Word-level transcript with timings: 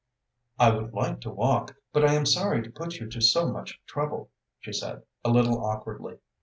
"I 0.57 0.71
would 0.71 0.93
like 0.93 1.21
to 1.21 1.29
walk, 1.29 1.75
but 1.93 2.03
I 2.03 2.13
am 2.15 2.25
sorry 2.25 2.63
to 2.63 2.71
put 2.71 2.95
you 2.95 3.05
to 3.07 3.21
so 3.21 3.47
much 3.51 3.79
trouble," 3.85 4.31
she 4.59 4.73
said, 4.73 5.03
a 5.23 5.29
little 5.29 5.63
awkwardly. 5.63 6.17